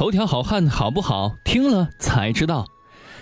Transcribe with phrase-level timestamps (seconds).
[0.00, 1.36] 头条好汉好不好？
[1.44, 2.64] 听了才知道。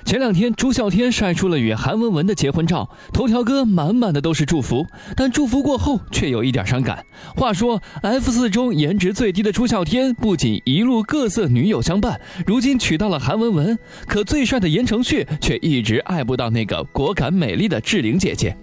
[0.05, 4.87] 前两天朱孝天晒出了与韩文文的结婚照，头条哥满满的都是祝福，
[5.17, 7.05] 但祝福过后却有一点伤感。
[7.35, 13.77] 话说 F 四中颜值最低的朱孝天，不仅一路各色女友相伴，如今娶到了韩文文，
[14.07, 18.57] 可最帅的言承旭却一直爱不到那个果敢美丽的志玲姐姐。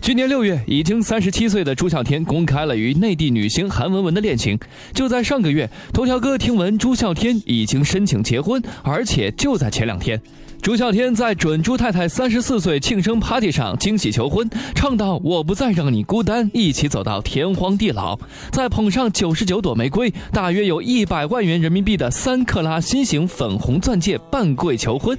[0.00, 4.58] 去年六月，已经三十七岁的朱孝天公开了与内地女星韩文文的恋情。
[4.94, 10.18] 就在上个月，头条哥听闻朱孝天已经申请结婚，而且就在前两天，
[10.62, 18.18] 朱孝天在准朱太太三十四岁庆生 party 上惊喜求婚，唱到“我不再让你孤单，一起走到天荒地老”，
[18.50, 25.16] 再捧上九十九朵玫瑰，大约有一百万元人民币的三克拉新型粉红钻戒半跪求婚。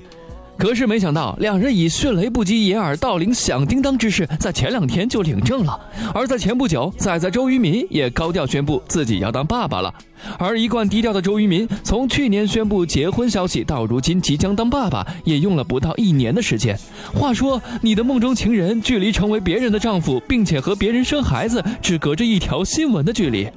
[0.62, 5.80] 可是没想到，两人以迅雷不及掩耳盗铃响叮当之势，在前两天就领证了。
[6.14, 9.92] 而在前不久，仔仔周渝民也高调宣布自己要当爸爸了。
[10.38, 16.78] 而一贯低调的周渝民，从去年宣布结婚消息到如今即将当爸爸，也用了不到一年的时间。
[17.12, 23.50] 话说，你的梦中情人距离成为别人的丈夫，并且和别人生孩子，只隔着一条新闻的距离。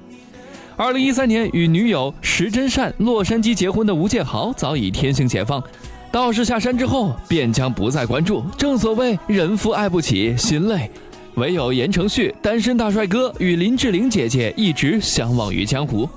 [0.75, 5.63] 二零一三年与女友石真善洛杉矶结婚的吴建豪，早已天性解放。
[6.15, 8.41] 道士下山之后，便将不再关注。
[8.57, 10.89] 正所谓人夫爱不起，心累。
[11.35, 16.09] 唯有言承旭单身大帅哥与林志玲姐姐一直相忘于江湖。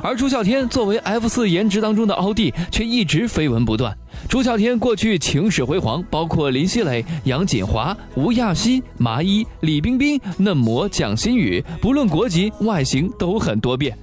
[0.00, 3.94] 而朱孝天作为 F 四颜值当中的奥弟，却一直绯闻不断。
[4.30, 13.94] 朱孝天过去情史辉煌，包括林熙蕾、杨锦华、吴亚希、麻衣、李冰冰、嫩模蒋欣宇，不论国籍、外形都很多变。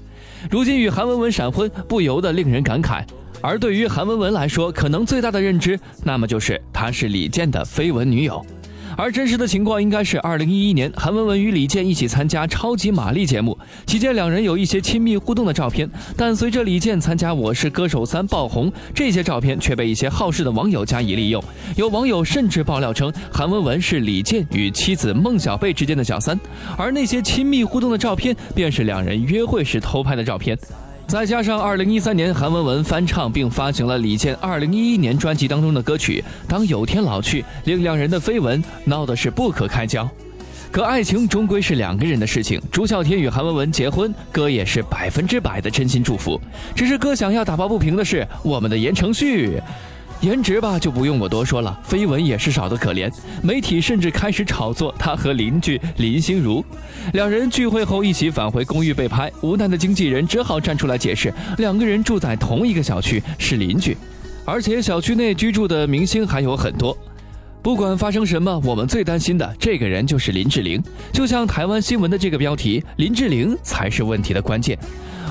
[0.51, 3.03] 如今与韩文文闪婚，不由得令人感慨。
[3.41, 8.45] 而对于韩文文来说，可能最大的认知，那么就是她是李健的绯闻女友。
[8.97, 15.89] 而真实的情况应该是，二零一一年，韩文文与李健一起参加《超级玛丽》节目，期间两人有一些亲密互动的照片。
[16.17, 21.41] 但随着李健参加《我是歌手三》爆红，这些照片却被一些好事的网友加以利用。
[21.77, 26.37] 有网友甚至爆料称，韩文文是李健与妻子孟小贝之间的小三，
[26.77, 30.55] 而那些亲密互动的照片，便是两人约会时偷拍的照片。
[31.11, 40.09] 再加上2013年，韩文文翻唱并发行了李健2011年专辑当中的歌曲《当有天老去》，令两人的绯闻闹得是不可开交。
[40.71, 46.39] 可爱情终归是两个人的事情，朱孝天与韩文文结婚，哥也是百分之百的真心祝福。
[46.73, 49.61] 只是哥想要打抱不平的是，我们的言承旭。
[50.21, 53.11] 颜值吧就不用我多说了，绯闻也是少得可怜。
[53.41, 56.63] 媒体甚至开始炒作他和邻居林心如，
[57.13, 63.97] 两人聚会后一起返回公寓被拍，无奈的经纪人只好站出来解释，两个人住在同一个小区，是邻居，
[64.45, 66.95] 而且小区内居住的明星还有很多。
[67.61, 70.81] 不管发生什么，我们最担心的这个人就是林志玲。
[71.13, 74.77] 就像台湾新闻的这个标题，林志玲才是问题的关键。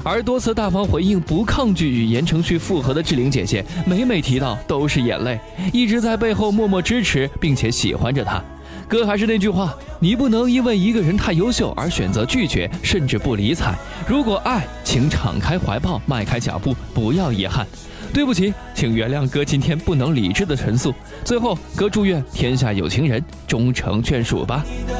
[0.05, 5.39] 而多次大方回应、不抗拒与言承旭复合的志玲姐姐，每每提到都是眼泪，
[5.73, 8.43] 一直在背后默默支持并且喜欢着他。
[8.91, 13.73] 哥还是那句话，你不能因为一个人太优秀而选择拒绝，甚至不理睬。
[14.05, 17.65] 如果爱，请敞开怀抱，迈开脚步，不要遗憾。
[18.13, 20.93] 对不起，请原谅哥今天不能理智的陈述。
[21.25, 24.65] 最后，哥祝愿天下有情人终成眷属吧。
[24.67, 24.93] 你的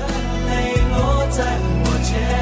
[0.47, 2.40] 泪落在我肩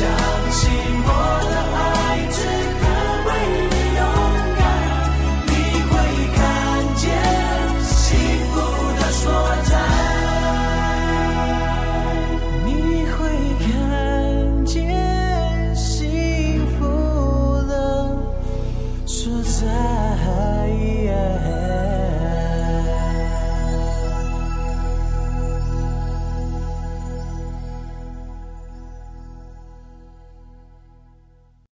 [0.00, 0.29] shine.